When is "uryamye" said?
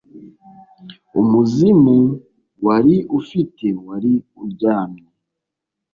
4.43-5.07